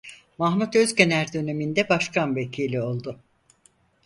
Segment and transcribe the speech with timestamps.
[0.39, 3.19] Mahmut Özgener döneminde Başkan Vekili oldu.